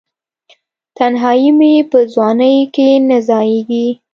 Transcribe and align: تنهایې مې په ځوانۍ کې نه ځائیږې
تنهایې 0.97 1.49
مې 1.57 1.73
په 1.89 1.99
ځوانۍ 2.13 2.57
کې 2.75 2.89
نه 3.09 3.17
ځائیږې 3.27 3.87